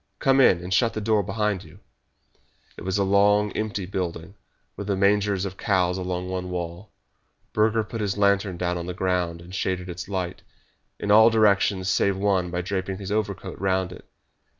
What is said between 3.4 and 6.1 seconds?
empty building, with the mangers of the cows